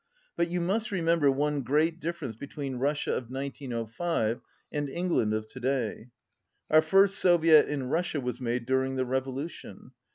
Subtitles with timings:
[0.35, 5.47] But you must remember one great difference between Rus sia of 1905 and England of
[5.49, 6.09] to day.
[6.71, 9.91] Our first Soviet in Russia was made during the revolution.